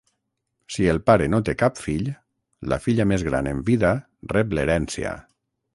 [0.75, 2.09] Si el pare no té cap fill,
[2.73, 3.93] la filla més gran en vida
[4.37, 5.19] rep l'herència.